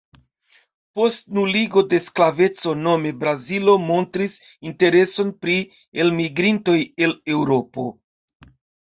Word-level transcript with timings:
Post 0.99 1.25
nuligo 1.39 1.81
de 1.91 1.99
sklaveco 2.05 2.73
nome 2.85 3.11
Brazilo 3.23 3.75
montris 3.89 4.39
intereson 4.71 5.29
pri 5.45 5.59
elmigrintoj 6.05 6.79
el 7.09 7.15
Eŭropo. 7.35 7.87